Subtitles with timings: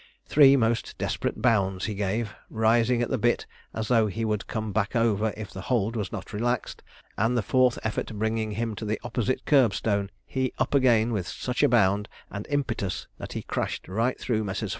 [0.25, 4.71] Three most desperate bounds he gave, rising at the bit as though he would come
[4.73, 6.81] back over if the hold was not relaxed,
[7.19, 11.27] and the fourth effort bringing him to the opposite kerb stone, he up again with
[11.27, 14.69] such a bound and impetus that he crashed right through Messrs.